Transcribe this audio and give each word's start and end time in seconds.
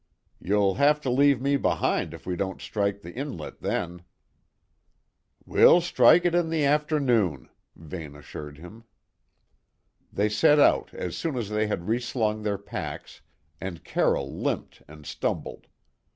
"You'll 0.39 0.73
have 0.81 0.99
to 1.01 1.11
leave 1.11 1.39
me 1.41 1.57
behind 1.57 2.15
if 2.15 2.25
we 2.25 2.35
don't 2.35 2.59
strike 2.59 3.03
the 3.03 3.13
inlet 3.13 3.59
then." 3.61 4.01
"We'll 5.45 5.79
strike 5.79 6.25
it 6.25 6.33
in 6.33 6.49
the 6.49 6.65
afternoon," 6.65 7.49
Vane 7.75 8.15
assured 8.15 8.57
him. 8.57 8.85
They 10.11 10.27
set 10.27 10.57
out 10.57 10.91
as 10.91 11.15
soon 11.15 11.37
as 11.37 11.49
they 11.51 11.67
had 11.67 11.85
reslung 11.87 12.41
their 12.41 12.57
packs, 12.57 13.21
and 13.61 13.83
Carroll 13.83 14.35
limped 14.35 14.81
and 14.87 15.05
stumbled. 15.05 15.67